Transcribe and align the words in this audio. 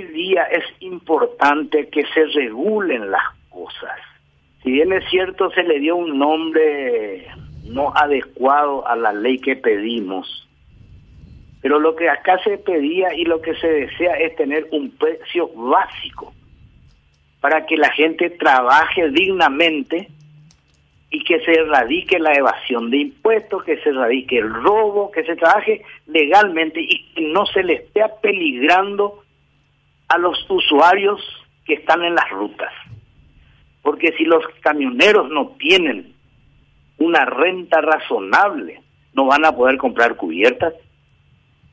hoy 0.00 0.06
día 0.12 0.44
es 0.44 0.64
importante 0.80 1.88
que 1.88 2.04
se 2.14 2.24
regulen 2.26 3.10
las 3.10 3.24
cosas. 3.50 3.98
Si 4.62 4.70
bien 4.70 4.92
es 4.92 5.04
cierto, 5.10 5.50
se 5.50 5.62
le 5.62 5.78
dio 5.78 5.96
un 5.96 6.18
nombre 6.18 7.26
no 7.64 7.92
adecuado 7.94 8.86
a 8.86 8.96
la 8.96 9.12
ley 9.12 9.38
que 9.38 9.56
pedimos, 9.56 10.48
pero 11.62 11.78
lo 11.78 11.94
que 11.94 12.08
acá 12.08 12.38
se 12.42 12.58
pedía 12.58 13.14
y 13.14 13.24
lo 13.24 13.40
que 13.42 13.54
se 13.56 13.68
desea 13.68 14.14
es 14.14 14.34
tener 14.36 14.68
un 14.72 14.90
precio 14.90 15.48
básico 15.54 16.32
para 17.40 17.66
que 17.66 17.76
la 17.76 17.90
gente 17.92 18.30
trabaje 18.30 19.08
dignamente 19.10 20.08
y 21.10 21.24
que 21.24 21.40
se 21.40 21.52
erradique 21.52 22.18
la 22.18 22.32
evasión 22.32 22.90
de 22.90 22.98
impuestos, 22.98 23.64
que 23.64 23.78
se 23.78 23.90
erradique 23.90 24.38
el 24.38 24.52
robo, 24.52 25.10
que 25.10 25.24
se 25.24 25.36
trabaje 25.36 25.82
legalmente 26.06 26.80
y 26.80 27.04
que 27.14 27.22
no 27.22 27.44
se 27.46 27.62
le 27.62 27.74
esté 27.74 28.02
peligrando 28.22 29.22
a 30.10 30.18
los 30.18 30.44
usuarios 30.50 31.20
que 31.64 31.74
están 31.74 32.02
en 32.02 32.16
las 32.16 32.28
rutas. 32.30 32.72
Porque 33.80 34.12
si 34.18 34.24
los 34.24 34.44
camioneros 34.60 35.30
no 35.30 35.52
tienen 35.58 36.14
una 36.98 37.24
renta 37.24 37.80
razonable, 37.80 38.82
no 39.14 39.26
van 39.26 39.44
a 39.44 39.52
poder 39.52 39.78
comprar 39.78 40.16
cubiertas, 40.16 40.74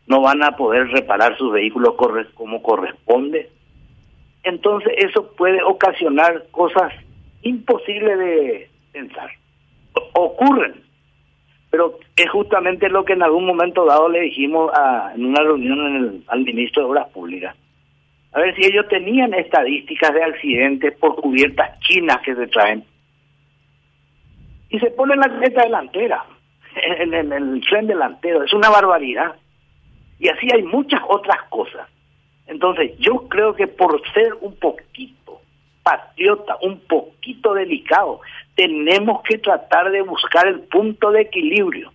no 0.05 0.21
van 0.21 0.43
a 0.43 0.55
poder 0.55 0.87
reparar 0.89 1.35
sus 1.37 1.51
vehículos 1.51 1.95
como 2.35 2.61
corresponde. 2.61 3.49
Entonces 4.43 4.93
eso 4.97 5.33
puede 5.35 5.61
ocasionar 5.63 6.45
cosas 6.51 6.93
imposibles 7.41 8.19
de 8.19 8.69
pensar. 8.91 9.31
ocurren, 10.13 10.83
pero 11.71 11.97
es 12.15 12.29
justamente 12.29 12.87
lo 12.87 13.03
que 13.03 13.13
en 13.13 13.23
algún 13.23 13.47
momento 13.47 13.83
dado 13.83 14.09
le 14.09 14.21
dijimos 14.21 14.71
a, 14.75 15.13
en 15.15 15.25
una 15.25 15.41
reunión 15.41 16.23
al 16.27 16.43
ministro 16.43 16.83
de 16.83 16.89
Obras 16.89 17.09
Públicas. 17.09 17.55
A 18.37 18.39
ver 18.39 18.55
si 18.55 18.67
ellos 18.67 18.87
tenían 18.87 19.33
estadísticas 19.33 20.13
de 20.13 20.23
accidentes 20.23 20.95
por 20.99 21.15
cubiertas 21.15 21.79
chinas 21.79 22.19
que 22.23 22.35
se 22.35 22.45
traen. 22.45 22.85
Y 24.69 24.77
se 24.77 24.91
pone 24.91 25.15
en 25.15 25.21
la 25.21 25.39
creta 25.39 25.63
delantera, 25.63 26.23
en, 26.75 27.15
en 27.15 27.33
el 27.33 27.61
tren 27.61 27.87
delantero. 27.87 28.43
Es 28.43 28.53
una 28.53 28.69
barbaridad. 28.69 29.37
Y 30.19 30.27
así 30.29 30.47
hay 30.53 30.61
muchas 30.61 31.01
otras 31.09 31.49
cosas. 31.49 31.89
Entonces, 32.45 32.95
yo 32.99 33.27
creo 33.27 33.55
que 33.55 33.65
por 33.65 33.99
ser 34.13 34.35
un 34.41 34.55
poquito 34.59 35.41
patriota, 35.81 36.57
un 36.61 36.79
poquito 36.81 37.55
delicado, 37.55 38.21
tenemos 38.53 39.23
que 39.23 39.39
tratar 39.39 39.89
de 39.89 40.03
buscar 40.03 40.45
el 40.45 40.59
punto 40.59 41.09
de 41.09 41.21
equilibrio 41.21 41.91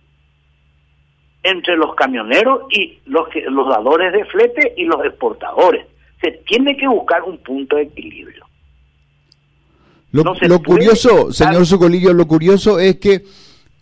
entre 1.41 1.77
los 1.77 1.95
camioneros 1.95 2.63
y 2.69 2.99
los, 3.05 3.29
que, 3.29 3.43
los 3.43 3.69
dadores 3.69 4.11
de 4.11 4.25
flete 4.25 4.73
y 4.75 4.83
los 4.83 5.05
exportadores. 5.05 5.87
Se 6.23 6.31
tiene 6.47 6.77
que 6.77 6.87
buscar 6.87 7.21
un 7.23 7.37
punto 7.39 7.75
de 7.75 7.83
equilibrio. 7.83 8.45
Lo, 10.11 10.63
curioso, 10.63 11.33
señor 11.33 11.65
Socolillo, 11.65 12.13
lo 12.13 12.27
curioso 12.27 12.79
es 12.79 12.97
que 12.97 13.25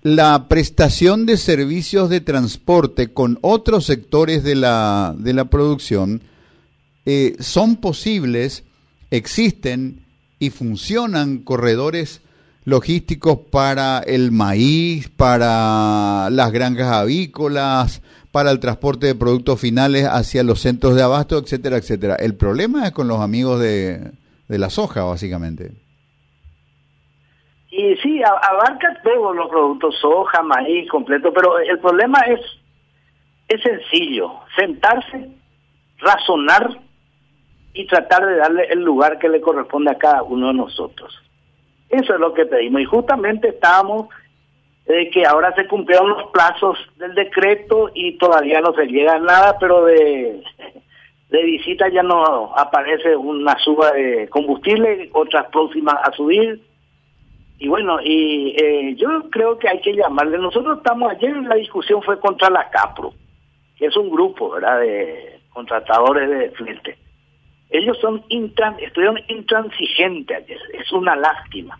la 0.01 0.47
prestación 0.47 1.25
de 1.25 1.37
servicios 1.37 2.09
de 2.09 2.21
transporte 2.21 3.13
con 3.13 3.37
otros 3.41 3.85
sectores 3.85 4.43
de 4.43 4.55
la, 4.55 5.13
de 5.17 5.33
la 5.33 5.45
producción 5.45 6.23
eh, 7.05 7.35
son 7.39 7.75
posibles, 7.75 8.63
existen 9.11 10.05
y 10.39 10.49
funcionan 10.49 11.39
corredores 11.39 12.21
logísticos 12.63 13.39
para 13.51 13.99
el 13.99 14.31
maíz, 14.31 15.09
para 15.09 16.29
las 16.31 16.51
granjas 16.51 16.93
avícolas, 16.93 18.01
para 18.31 18.51
el 18.51 18.59
transporte 18.59 19.07
de 19.07 19.15
productos 19.15 19.59
finales 19.59 20.05
hacia 20.05 20.43
los 20.43 20.61
centros 20.61 20.95
de 20.95 21.03
abasto, 21.03 21.37
etcétera, 21.37 21.77
etcétera. 21.77 22.15
El 22.15 22.35
problema 22.35 22.85
es 22.85 22.91
con 22.91 23.07
los 23.07 23.19
amigos 23.19 23.59
de, 23.59 24.11
de 24.47 24.57
la 24.57 24.69
soja, 24.69 25.03
básicamente. 25.03 25.71
Y 27.69 27.95
sí, 27.97 28.21
abarca 28.21 29.01
todos 29.03 29.35
los 29.35 29.49
productos, 29.49 29.95
soja, 30.01 30.43
maíz, 30.43 30.89
completo, 30.89 31.31
pero 31.33 31.57
el 31.59 31.79
problema 31.79 32.19
es, 32.27 32.39
es 33.47 33.61
sencillo, 33.63 34.31
sentarse, 34.57 35.29
razonar 35.99 36.79
y 37.73 37.87
tratar 37.87 38.25
de 38.25 38.35
darle 38.35 38.63
el 38.65 38.83
lugar 38.83 39.19
que 39.19 39.29
le 39.29 39.39
corresponde 39.39 39.91
a 39.91 39.97
cada 39.97 40.23
uno 40.23 40.47
de 40.47 40.53
nosotros. 40.53 41.17
Eso 41.89 42.13
es 42.13 42.19
lo 42.19 42.33
que 42.33 42.45
pedimos. 42.45 42.81
Y 42.81 42.85
justamente 42.85 43.49
estábamos 43.49 44.07
de 44.91 45.09
que 45.09 45.25
ahora 45.25 45.53
se 45.55 45.67
cumplieron 45.67 46.09
los 46.09 46.31
plazos 46.31 46.77
del 46.97 47.13
decreto 47.15 47.89
y 47.93 48.17
todavía 48.17 48.61
no 48.61 48.73
se 48.73 48.85
llega 48.85 49.13
a 49.13 49.19
nada, 49.19 49.57
pero 49.59 49.85
de, 49.85 50.43
de 51.29 51.43
visita 51.43 51.89
ya 51.89 52.03
no 52.03 52.53
aparece 52.55 53.15
una 53.15 53.57
suba 53.59 53.91
de 53.91 54.27
combustible, 54.29 55.09
otras 55.13 55.47
próximas 55.47 55.95
a 56.03 56.11
subir 56.11 56.61
y 57.61 57.67
bueno, 57.67 57.99
y 58.03 58.55
eh, 58.57 58.95
yo 58.97 59.29
creo 59.29 59.59
que 59.59 59.69
hay 59.69 59.79
que 59.81 59.93
llamarle. 59.93 60.39
Nosotros 60.39 60.79
estamos 60.79 61.11
ayer, 61.11 61.31
la 61.43 61.53
discusión 61.53 62.01
fue 62.01 62.19
contra 62.19 62.49
la 62.49 62.67
CAPRO, 62.71 63.13
que 63.77 63.85
es 63.85 63.95
un 63.95 64.09
grupo, 64.09 64.49
¿verdad?, 64.49 64.79
de 64.79 65.39
contratadores 65.51 66.27
de 66.27 66.49
flete. 66.49 66.97
Ellos 67.69 67.99
son 67.99 68.23
intran, 68.29 68.77
estuvieron 68.79 69.19
intransigentes. 69.27 70.43
Es 70.73 70.91
una 70.91 71.15
lástima. 71.15 71.79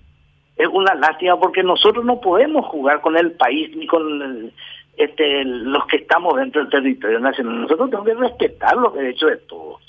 Es 0.57 0.67
una 0.67 0.94
lástima 0.95 1.39
porque 1.39 1.63
nosotros 1.63 2.06
no 2.06 2.19
podemos 2.19 2.66
jugar 2.67 3.01
con 3.01 3.17
el 3.17 3.31
país 3.31 3.75
ni 3.75 3.88
con 3.88 4.51
este, 4.97 5.44
los 5.45 5.85
que 5.88 5.97
estamos 5.97 6.35
dentro 6.35 6.62
del 6.62 6.69
territorio 6.69 7.19
nacional. 7.19 7.62
Nosotros 7.62 7.89
tenemos 7.89 8.07
que 8.07 8.13
respetar 8.16 8.78
los 8.78 8.94
derechos 8.94 9.29
de 9.29 9.38
todos. 9.38 9.81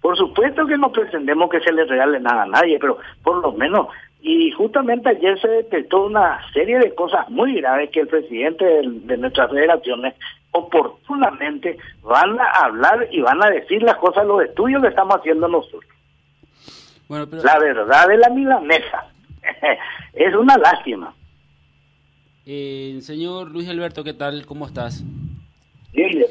Por 0.00 0.16
supuesto 0.16 0.66
que 0.66 0.78
no 0.78 0.90
pretendemos 0.92 1.50
que 1.50 1.60
se 1.60 1.72
les 1.72 1.88
regale 1.88 2.20
nada 2.20 2.42
a 2.42 2.46
nadie, 2.46 2.78
pero 2.78 2.98
por 3.22 3.42
lo 3.42 3.52
menos 3.52 3.88
y 4.28 4.50
justamente 4.50 5.10
ayer 5.10 5.40
se 5.40 5.46
detectó 5.46 6.06
una 6.06 6.40
serie 6.52 6.80
de 6.80 6.92
cosas 6.96 7.28
muy 7.28 7.60
graves 7.60 7.90
que 7.90 8.00
el 8.00 8.08
presidente 8.08 8.64
de, 8.64 9.16
nuestras 9.18 9.50
federaciones 9.50 10.14
oportunamente 10.50 11.78
van 12.02 12.40
a 12.40 12.64
hablar 12.64 13.06
y 13.12 13.20
van 13.20 13.40
a 13.44 13.50
decir 13.50 13.82
las 13.84 13.96
cosas, 13.98 14.26
los 14.26 14.42
estudios 14.42 14.82
que 14.82 14.88
estamos 14.88 15.14
haciendo 15.16 15.46
nosotros. 15.46 15.84
La 17.44 17.58
verdad 17.60 18.08
de 18.08 18.16
la 18.16 18.30
milanesa. 18.30 19.06
es 20.14 20.34
una 20.34 20.56
lástima. 20.58 21.14
Eh, 22.44 22.98
señor 23.02 23.50
Luis 23.50 23.68
Alberto, 23.68 24.04
¿qué 24.04 24.14
tal? 24.14 24.46
¿Cómo 24.46 24.66
estás? 24.66 25.02
Bien, 25.92 26.10
bien. 26.10 26.26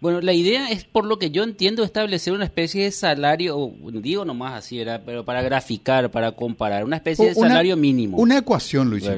Bueno, 0.00 0.20
la 0.20 0.34
idea 0.34 0.70
es, 0.70 0.84
por 0.84 1.06
lo 1.06 1.18
que 1.18 1.30
yo 1.30 1.42
entiendo, 1.42 1.82
establecer 1.82 2.34
una 2.34 2.44
especie 2.44 2.84
de 2.84 2.90
salario, 2.90 3.72
digo 3.90 4.26
nomás 4.26 4.52
así, 4.52 4.78
era, 4.78 5.00
pero 5.02 5.24
para 5.24 5.40
graficar, 5.40 6.10
para 6.10 6.32
comparar, 6.32 6.84
una 6.84 6.96
especie 6.96 7.28
de 7.28 7.34
salario 7.34 7.74
mínimo. 7.78 8.18
Una 8.18 8.36
ecuación, 8.36 8.90
Luis. 8.90 9.08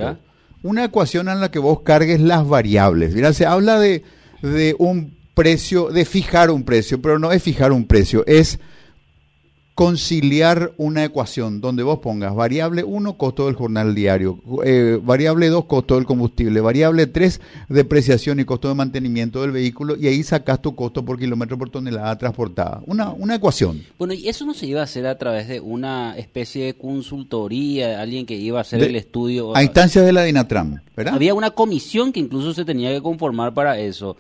Una 0.63 0.85
ecuación 0.85 1.29
en 1.29 1.41
la 1.41 1.51
que 1.51 1.59
vos 1.59 1.81
cargues 1.81 2.21
las 2.21 2.47
variables. 2.47 3.17
Mira, 3.17 3.33
se 3.33 3.47
habla 3.47 3.81
de, 3.81 4.05
de 4.43 4.77
un 4.79 5.17
precio, 5.35 5.89
de 5.89 6.05
fijar 6.05 6.51
un 6.51 6.65
precio, 6.65 7.03
pero 7.03 7.19
no 7.19 7.33
es 7.33 7.43
fijar 7.43 7.73
un 7.73 7.87
precio, 7.87 8.25
es 8.29 8.61
conciliar 9.77 10.73
una 10.79 11.05
ecuación 11.05 11.61
donde 11.61 11.83
vos 11.83 11.99
pongas 11.99 12.35
variable 12.35 12.83
1, 12.83 13.19
costo 13.19 13.45
del 13.45 13.57
jornal 13.57 13.95
diario, 13.95 14.41
eh, 14.65 14.99
variable 15.03 15.51
2, 15.51 15.67
costo 15.67 15.97
del 15.97 16.07
combustible, 16.07 16.63
variable 16.63 17.07
3, 17.07 17.43
depreciación 17.69 18.41
y 18.41 18.47
costo 18.47 18.69
de 18.69 18.75
mantenimiento 18.75 19.43
del 19.43 19.53
vehículo, 19.53 19.95
y 19.95 20.07
ahí 20.07 20.23
sacas 20.23 20.63
tu 20.63 20.75
costo 20.75 21.05
por 21.05 21.19
kilómetro 21.19 21.59
por 21.59 21.69
tonelada 21.69 22.17
transportada. 22.17 22.81
Una, 22.87 23.11
una 23.11 23.35
ecuación. 23.35 23.83
Bueno, 23.99 24.15
y 24.15 24.31
eso 24.31 24.47
no 24.47 24.55
se 24.55 24.67
iba 24.67 24.81
a 24.81 24.85
hacer 24.85 25.07
a 25.07 25.19
través 25.19 25.47
de 25.47 25.61
una 25.61 26.17
especie 26.17 26.65
de 26.65 26.75
consultoría, 26.75 28.01
alguien 28.01 28.25
que 28.25 28.35
iba 28.35 28.57
a 28.57 28.63
hacer 28.63 28.83
el 28.83 28.97
estudio. 28.97 29.55
A 29.55 29.63
instancias 29.63 30.07
de 30.07 30.13
la 30.15 30.23
DINATRAM, 30.23 30.81
¿verdad? 30.97 31.13
Había 31.13 31.35
una 31.35 31.51
comisión 31.51 32.15
que 32.15 32.21
incluso 32.21 32.55
se 32.55 32.65
tenía 32.65 32.95
que 32.95 33.03
conformar 33.03 33.53
para 33.53 33.79
eso. 33.79 34.17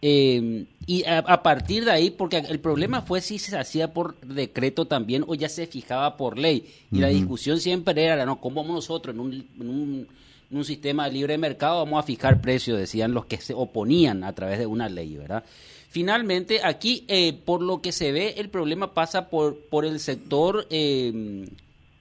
Eh, 0.00 0.66
y 0.86 1.04
a, 1.04 1.42
partir 1.42 1.84
de 1.84 1.90
ahí, 1.90 2.10
porque 2.10 2.38
el 2.38 2.60
problema 2.60 3.02
fue 3.02 3.20
si 3.20 3.38
se 3.38 3.58
hacía 3.58 3.92
por 3.92 4.18
decreto 4.20 4.86
también 4.86 5.24
o 5.26 5.34
ya 5.34 5.48
se 5.48 5.66
fijaba 5.66 6.16
por 6.16 6.38
ley. 6.38 6.66
Y 6.90 6.98
la 6.98 7.08
discusión 7.08 7.60
siempre 7.60 8.02
era, 8.02 8.24
¿no? 8.24 8.40
¿Cómo 8.40 8.62
vamos 8.62 8.76
nosotros 8.76 9.14
en 9.14 9.20
un, 9.20 10.06
un, 10.50 10.64
sistema 10.64 11.04
de 11.04 11.12
libre 11.12 11.36
mercado 11.36 11.84
vamos 11.84 12.00
a 12.00 12.06
fijar 12.06 12.40
precios? 12.40 12.78
Decían 12.78 13.12
los 13.12 13.26
que 13.26 13.36
se 13.36 13.52
oponían 13.52 14.24
a 14.24 14.34
través 14.34 14.58
de 14.58 14.66
una 14.66 14.88
ley, 14.88 15.16
¿verdad? 15.16 15.44
Finalmente, 15.90 16.60
aquí, 16.64 17.04
eh, 17.08 17.32
por 17.32 17.60
lo 17.60 17.82
que 17.82 17.92
se 17.92 18.12
ve, 18.12 18.34
el 18.38 18.48
problema 18.48 18.94
pasa 18.94 19.28
por, 19.28 19.58
por 19.58 19.84
el 19.84 20.00
sector 20.00 20.66
eh, 20.70 21.48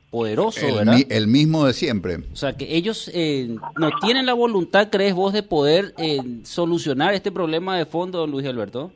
poderoso, 0.10 0.68
el, 0.68 0.76
¿verdad? 0.76 0.96
el 1.10 1.28
mismo 1.28 1.66
de 1.66 1.74
siempre. 1.74 2.18
O 2.32 2.36
sea, 2.36 2.54
que 2.54 2.76
ellos 2.76 3.12
eh, 3.14 3.48
no 3.78 3.92
tienen 4.02 4.26
la 4.26 4.34
voluntad, 4.34 4.90
¿crees 4.90 5.14
vos, 5.14 5.34
de 5.34 5.44
poder 5.44 5.94
eh, 5.98 6.20
solucionar 6.44 7.14
este 7.14 7.32
problema 7.32 7.78
de 7.78 7.86
fondo, 7.86 8.26
Luis 8.28 8.46
Alberto? 8.48 8.92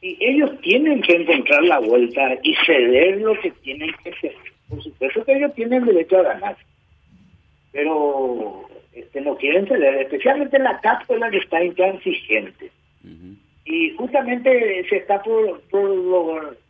Y 0.00 0.18
ellos 0.20 0.50
tienen 0.62 1.00
que 1.02 1.14
encontrar 1.14 1.62
la 1.62 1.78
vuelta 1.78 2.20
y 2.42 2.54
ceder 2.66 3.20
lo 3.20 3.38
que 3.40 3.52
tienen 3.62 3.90
que 4.02 4.10
hacer. 4.10 4.34
Por 4.68 4.82
supuesto 4.82 5.24
que 5.24 5.36
ellos 5.36 5.54
tienen 5.54 5.84
derecho 5.84 6.18
a 6.18 6.22
ganar, 6.22 6.56
pero 7.70 8.68
este, 8.92 9.20
no 9.20 9.36
quieren 9.36 9.66
ceder, 9.68 9.94
especialmente 9.96 10.58
la 10.58 10.80
CAP 10.80 11.10
es 11.10 11.18
la 11.18 11.30
que 11.30 11.38
está 11.38 11.62
intransigente. 11.62 12.70
Y 13.64 13.90
justamente 13.96 14.84
se 14.88 14.96
está 14.96 15.22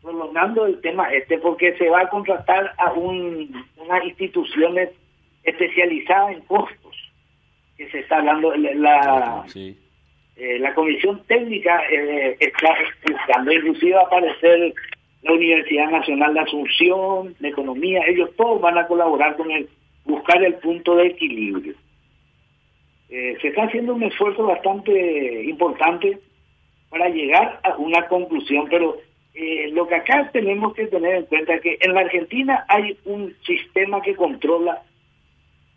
prolongando 0.01 0.67
el 0.67 0.81
tema 0.83 1.09
este 1.13 1.39
porque 1.39 1.77
se 1.79 1.89
va 1.89 2.03
a 2.03 2.09
contratar 2.11 2.75
a 2.77 2.93
un, 2.93 3.65
unas 3.79 4.05
instituciones 4.05 4.91
especializadas 5.43 6.33
en 6.33 6.41
costos, 6.43 6.97
que 7.77 7.89
se 7.91 8.01
está 8.01 8.19
hablando, 8.19 8.55
la, 8.55 9.45
eh, 10.37 10.59
la 10.59 10.75
comisión 10.75 11.23
técnica 11.27 11.83
eh, 11.91 12.37
está 12.39 12.75
buscando, 13.11 13.53
inclusive 13.53 13.95
va 13.95 14.03
a 14.03 14.07
aparecer 14.07 14.75
la 15.23 15.33
Universidad 15.33 15.91
Nacional 15.91 16.35
de 16.35 16.41
Asunción, 16.41 17.35
de 17.41 17.49
Economía, 17.49 18.03
ellos 18.07 18.31
todos 18.37 18.61
van 18.61 18.77
a 18.77 18.87
colaborar 18.87 19.37
con 19.37 19.51
el 19.51 19.69
buscar 20.05 20.43
el 20.43 20.55
punto 20.55 20.97
de 20.97 21.07
equilibrio. 21.07 21.75
Eh, 23.09 23.37
se 23.41 23.49
está 23.49 23.65
haciendo 23.65 23.95
un 23.95 24.03
esfuerzo 24.03 24.45
bastante 24.47 25.45
importante 25.45 26.19
para 26.93 27.09
llegar 27.09 27.59
a 27.65 27.75
una 27.79 28.07
conclusión, 28.07 28.67
pero 28.69 28.99
eh, 29.33 29.71
lo 29.73 29.89
que 29.89 29.95
acá 29.95 30.31
tenemos 30.31 30.75
que 30.75 30.87
tener 30.89 31.15
en 31.15 31.25
cuenta 31.25 31.55
es 31.55 31.63
que 31.63 31.79
en 31.81 31.95
la 31.95 32.01
Argentina 32.01 32.67
hay 32.69 32.99
un 33.07 33.35
sistema 33.47 34.03
que 34.03 34.15
controla 34.15 34.83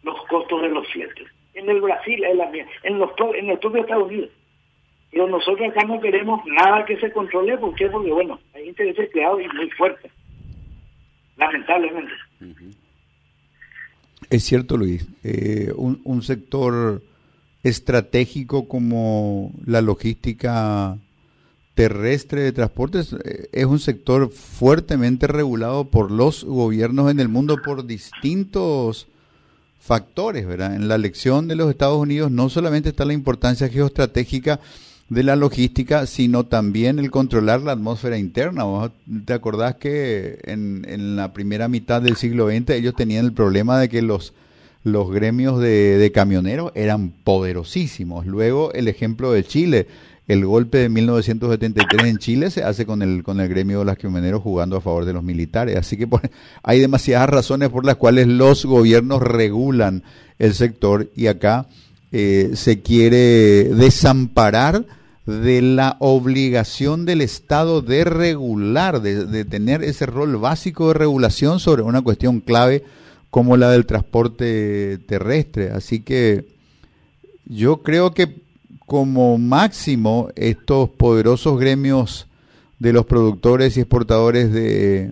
los 0.03 0.21
costos 0.27 0.61
de 0.61 0.67
los 0.67 0.85
fletes. 0.91 1.29
En 1.53 1.69
el 1.69 1.79
Brasil, 1.79 2.21
en, 2.25 2.37
la, 2.37 2.51
en, 2.83 2.99
los, 2.99 3.11
en 3.33 3.49
el 3.49 3.57
propio 3.59 3.81
Estados 3.83 4.09
Unidos. 4.09 4.29
Pero 5.09 5.27
nosotros 5.29 5.69
acá 5.69 5.85
no 5.85 6.01
queremos 6.01 6.45
nada 6.47 6.83
que 6.83 6.99
se 6.99 7.09
controle. 7.13 7.57
¿Por 7.57 7.73
qué? 7.75 7.87
Porque, 7.87 8.11
bueno, 8.11 8.37
hay 8.53 8.67
intereses 8.67 9.09
creados 9.13 9.41
y 9.41 9.47
muy 9.55 9.69
fuertes. 9.69 10.11
Lamentablemente. 11.37 12.11
Es 14.29 14.43
cierto, 14.43 14.75
Luis. 14.75 15.07
Eh, 15.23 15.71
un, 15.77 16.01
un 16.03 16.21
sector 16.23 17.01
estratégico 17.63 18.67
como 18.67 19.53
la 19.65 19.81
logística 19.81 20.97
terrestre 21.75 22.41
de 22.41 22.53
transportes 22.53 23.13
eh, 23.13 23.49
es 23.51 23.65
un 23.65 23.79
sector 23.79 24.31
fuertemente 24.31 25.27
regulado 25.27 25.85
por 25.85 26.09
los 26.09 26.43
gobiernos 26.43 27.11
en 27.11 27.19
el 27.19 27.27
mundo 27.27 27.57
por 27.63 27.85
distintos 27.85 29.07
factores, 29.79 30.47
¿verdad? 30.47 30.75
En 30.75 30.87
la 30.87 30.95
elección 30.95 31.47
de 31.47 31.55
los 31.55 31.69
Estados 31.69 31.99
Unidos 31.99 32.31
no 32.31 32.49
solamente 32.49 32.89
está 32.89 33.05
la 33.05 33.13
importancia 33.13 33.69
geoestratégica 33.69 34.59
de 35.09 35.21
la 35.21 35.35
logística, 35.35 36.07
sino 36.07 36.45
también 36.45 36.97
el 36.97 37.11
controlar 37.11 37.61
la 37.61 37.73
atmósfera 37.73 38.17
interna. 38.17 38.63
¿Te 39.25 39.33
acordás 39.33 39.75
que 39.75 40.39
en, 40.43 40.85
en 40.89 41.15
la 41.15 41.33
primera 41.33 41.67
mitad 41.67 42.01
del 42.01 42.15
siglo 42.15 42.49
XX 42.49 42.71
ellos 42.71 42.95
tenían 42.95 43.25
el 43.25 43.33
problema 43.33 43.77
de 43.79 43.89
que 43.89 44.01
los, 44.01 44.33
los 44.83 45.11
gremios 45.11 45.59
de, 45.59 45.97
de 45.97 46.11
camioneros 46.11 46.71
eran 46.73 47.11
poderosísimos? 47.11 48.25
Luego 48.25 48.73
el 48.73 48.87
ejemplo 48.87 49.31
de 49.31 49.43
Chile, 49.43 49.87
el 50.27 50.45
golpe 50.45 50.79
de 50.79 50.89
1973 50.89 52.03
en 52.03 52.17
Chile 52.17 52.49
se 52.49 52.63
hace 52.63 52.85
con 52.85 53.01
el, 53.01 53.23
con 53.23 53.39
el 53.39 53.47
gremio 53.47 53.79
de 53.79 53.85
los 53.85 53.97
camioneros 53.97 54.41
jugando 54.41 54.77
a 54.77 54.81
favor 54.81 55.05
de 55.05 55.13
los 55.13 55.23
militares. 55.23 55.75
Así 55.75 55.97
que 55.97 56.07
hay 56.63 56.79
demasiadas 56.79 57.29
razones 57.29 57.69
por 57.69 57.85
las 57.85 57.95
cuales 57.95 58.27
los 58.27 58.65
gobiernos 58.65 59.21
regulan 59.21 60.03
el 60.39 60.53
sector 60.53 61.09
y 61.15 61.27
acá 61.27 61.67
eh, 62.11 62.51
se 62.55 62.81
quiere 62.81 63.65
desamparar 63.75 64.85
de 65.25 65.61
la 65.61 65.97
obligación 65.99 67.05
del 67.05 67.21
Estado 67.21 67.81
de 67.81 68.03
regular, 68.03 69.01
de, 69.01 69.25
de, 69.25 69.43
tener 69.43 69.83
ese 69.83 70.05
rol 70.05 70.37
básico 70.37 70.89
de 70.89 70.93
regulación 70.93 71.59
sobre 71.59 71.81
una 71.81 72.01
cuestión 72.01 72.41
clave 72.41 72.83
como 73.31 73.57
la 73.57 73.71
del 73.71 73.87
transporte 73.87 74.99
terrestre. 75.07 75.71
Así 75.71 76.01
que 76.01 76.45
yo 77.45 77.77
creo 77.77 78.13
que 78.13 78.44
como 78.85 79.37
máximo 79.37 80.29
estos 80.35 80.89
poderosos 80.89 81.59
gremios 81.59 82.27
de 82.79 82.93
los 82.93 83.05
productores 83.05 83.77
y 83.77 83.81
exportadores 83.81 84.51
de 84.51 85.11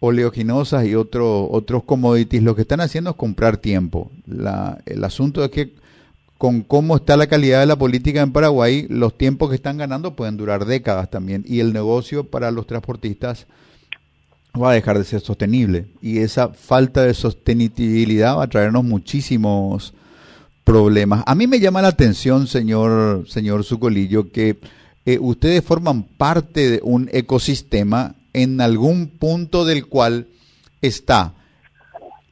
oleoginosas 0.00 0.86
y 0.86 0.94
otro, 0.94 1.50
otros 1.50 1.84
commodities, 1.84 2.42
lo 2.42 2.54
que 2.54 2.62
están 2.62 2.80
haciendo 2.80 3.10
es 3.10 3.16
comprar 3.16 3.56
tiempo. 3.56 4.10
El 4.86 5.04
asunto 5.04 5.44
es 5.44 5.50
que 5.50 5.72
con 6.38 6.62
cómo 6.62 6.96
está 6.96 7.16
la 7.16 7.26
calidad 7.26 7.60
de 7.60 7.66
la 7.66 7.76
política 7.76 8.20
en 8.20 8.32
Paraguay, 8.32 8.86
los 8.88 9.16
tiempos 9.16 9.48
que 9.48 9.56
están 9.56 9.78
ganando 9.78 10.14
pueden 10.14 10.36
durar 10.36 10.66
décadas 10.66 11.10
también 11.10 11.44
y 11.46 11.60
el 11.60 11.72
negocio 11.72 12.24
para 12.24 12.50
los 12.50 12.66
transportistas 12.66 13.46
va 14.60 14.70
a 14.70 14.74
dejar 14.74 14.98
de 14.98 15.04
ser 15.04 15.20
sostenible 15.20 15.86
y 16.00 16.18
esa 16.18 16.48
falta 16.48 17.02
de 17.02 17.14
sostenibilidad 17.14 18.36
va 18.36 18.44
a 18.44 18.48
traernos 18.48 18.84
muchísimos 18.84 19.94
problemas. 20.66 21.22
A 21.26 21.36
mí 21.36 21.46
me 21.46 21.60
llama 21.60 21.80
la 21.80 21.88
atención, 21.88 22.48
señor, 22.48 23.24
señor 23.28 23.62
Sucolillo, 23.62 24.32
que 24.32 24.58
eh, 25.06 25.18
ustedes 25.20 25.64
forman 25.64 26.02
parte 26.02 26.68
de 26.68 26.80
un 26.82 27.08
ecosistema 27.12 28.16
en 28.32 28.60
algún 28.60 29.06
punto 29.06 29.64
del 29.64 29.86
cual 29.86 30.26
está 30.82 31.34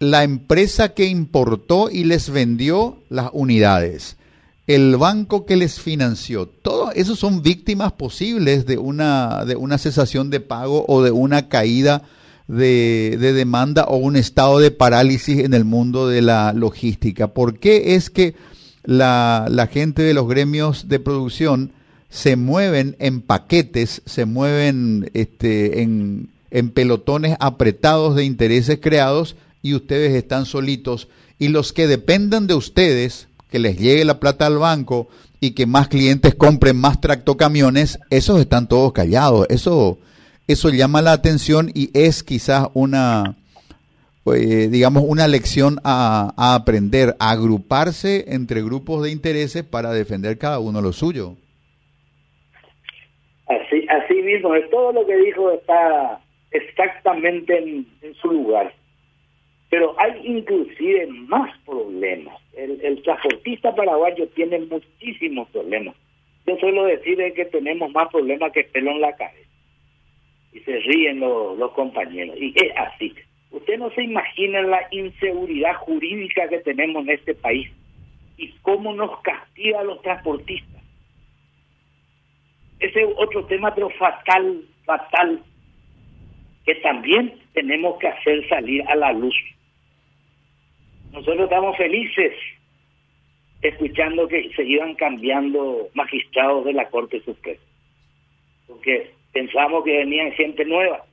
la 0.01 0.25
empresa 0.25 0.95
que 0.95 1.07
importó 1.07 1.89
y 1.91 2.03
les 2.03 2.29
vendió 2.29 2.99
las 3.09 3.31
unidades, 3.33 4.17
el 4.67 4.97
banco 4.97 5.47
que 5.47 5.55
les 5.55 5.79
financió, 5.79 6.47
todos 6.47 6.91
esos 6.97 7.21
son 7.21 7.41
víctimas 7.41 7.93
posibles 7.93 8.67
de 8.67 8.79
una, 8.79 9.45
de 9.45 9.55
una 9.55 9.79
cesación 9.79 10.29
de 10.31 10.41
pago 10.41 10.85
o 10.89 11.03
de 11.03 11.13
una 11.13 11.49
caída 11.49 12.03
de, 12.49 13.17
demanda 13.19 13.85
o 13.85 13.97
un 13.97 14.17
estado 14.17 14.59
de 14.59 14.71
parálisis 14.71 15.39
en 15.39 15.55
el 15.55 15.65
mundo 15.65 16.09
de 16.09 16.23
la 16.23 16.53
logística. 16.53 17.29
¿Por 17.29 17.59
qué 17.59 17.95
es 17.95 18.11
que 18.11 18.35
la, 18.85 19.47
la 19.51 19.67
gente 19.67 20.03
de 20.03 20.15
los 20.15 20.29
gremios 20.29 20.89
de 20.89 21.01
producción 21.01 21.73
se 22.11 22.37
mueven 22.37 22.97
en 22.99 23.23
paquetes, 23.23 24.03
se 24.05 24.25
mueven 24.25 25.11
este, 25.15 25.83
en, 25.83 26.29
en 26.51 26.71
pelotones 26.71 27.37
apretados 27.41 28.15
de 28.15 28.25
intereses 28.25 28.79
creados 28.81 29.37
y 29.63 29.75
ustedes 29.75 30.15
están 30.15 30.47
solitos? 30.47 31.09
Y 31.39 31.49
los 31.49 31.73
que 31.73 31.89
dependan 31.89 32.47
de 32.47 32.55
ustedes, 32.55 33.29
que 33.51 33.59
les 33.59 33.79
llegue 33.79 34.05
la 34.05 34.21
plata 34.21 34.47
al 34.47 34.59
banco 34.59 35.09
y 35.41 35.53
que 35.53 35.67
más 35.67 35.89
clientes 35.89 36.35
compren 36.35 36.77
más 36.77 37.01
tractocamiones, 37.01 37.99
esos 38.11 38.41
están 38.41 38.69
todos 38.69 38.93
callados. 38.93 39.47
Eso 39.51 39.99
eso 40.47 40.69
llama 40.69 41.01
la 41.01 41.13
atención 41.13 41.71
y 41.75 41.89
es 41.95 42.23
quizás 42.23 42.69
una, 42.75 43.37
eh, 44.27 44.69
digamos, 44.71 45.05
una 45.07 45.27
lección 45.27 45.79
a, 45.85 46.33
aprender, 46.37 47.15
a 47.19 47.31
agruparse 47.31 48.27
entre 48.29 48.63
grupos 48.63 49.03
de 49.03 49.11
intereses 49.11 49.65
para 49.65 49.93
defender 49.93 50.37
cada 50.37 50.59
uno 50.59 50.83
lo 50.83 50.93
suyo. 50.93 51.37
Así, 53.47 53.87
así 53.89 54.15
mismo, 54.23 54.51
todo 54.71 54.93
lo 54.93 55.07
que 55.07 55.17
dijo 55.17 55.51
está 55.51 56.21
exactamente 56.51 57.59
en, 57.59 57.87
su 58.21 58.31
lugar. 58.31 58.73
Pero 59.71 59.95
hay 59.99 60.21
inclusive 60.25 61.07
más 61.07 61.51
problemas. 61.65 62.37
El, 62.53 62.81
el 62.83 63.03
transportista 63.03 63.75
paraguayo 63.75 64.29
tiene 64.29 64.59
muchísimos 64.61 65.49
problemas. 65.49 65.97
Yo 66.47 66.57
suelo 66.59 66.85
decir 66.85 67.19
que 67.35 67.47
tenemos 67.47 67.91
más 67.93 68.09
problemas 68.11 68.53
que 68.53 68.65
pelo 68.65 68.91
en 68.91 69.01
la 69.01 69.17
cabeza 69.17 69.44
y 70.55 70.61
se 70.61 70.79
ríen 70.79 71.21
los, 71.21 71.73
compañeros. 71.73 72.37
Y 72.41 72.55
es 72.57 72.73
así. 72.77 73.13
Usted 73.51 73.79
no 73.79 73.91
se 73.91 74.05
imagina 74.05 74.63
la 74.63 74.87
inseguridad 74.93 75.75
jurídica 75.79 76.49
que 76.49 76.61
tenemos 76.61 77.03
en 77.05 77.11
este 77.11 77.35
país 77.35 77.71
y 78.37 78.51
cómo 78.63 78.95
nos 78.95 79.21
castiga 79.21 79.81
a 79.81 79.85
los 79.85 80.01
transportistas. 80.03 80.83
Ese 82.79 83.03
es 83.03 83.09
otro 83.17 83.45
tema, 83.47 83.75
pero 83.75 83.91
fatal, 83.91 84.63
fatal, 84.85 85.43
que 86.65 86.75
también 86.77 87.35
tenemos 87.53 87.99
que 87.99 88.09
hacer 88.09 88.49
salir 88.49 88.83
a 88.89 88.95
la 88.95 89.13
luz. 89.13 89.35
Nosotros 91.13 91.45
estamos 91.45 91.77
felices 91.77 92.33
escuchando 93.63 94.29
que 94.29 94.51
se 94.55 94.65
iban 94.65 94.95
cambiando 94.95 95.89
magistrados 95.95 96.65
de 96.65 96.75
la 96.75 96.89
Corte 96.91 97.21
Suprema. 97.23 97.61
Porque 98.67 99.13
pensamos 99.35 99.85
que 99.85 99.99
venían 99.99 100.33
gente 100.33 100.65
nueva, 100.65 101.05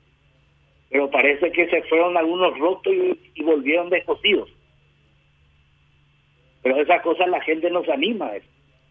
pero 0.90 1.10
parece 1.10 1.52
que 1.52 1.68
se 1.68 1.82
fueron 1.84 2.16
algunos 2.16 2.58
rotos 2.58 2.94
y, 3.34 3.44
volvieron 3.44 3.90
descosidos. 3.90 4.50
Pero 6.62 6.80
esas 6.80 7.02
cosas 7.02 7.28
la 7.28 7.42
gente 7.42 7.70
nos 7.72 7.90
anima, 7.90 8.32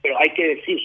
pero 0.02 0.18
hay 0.18 0.30
que 0.30 0.56
decir, 0.56 0.78